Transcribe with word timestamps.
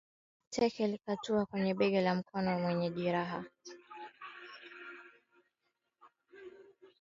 Teke 0.49 0.87
likatua 0.87 1.45
kwenye 1.45 1.73
bega 1.73 2.01
la 2.01 2.15
mkono 2.15 2.65
wenye 2.65 2.89
jeraha 2.89 3.45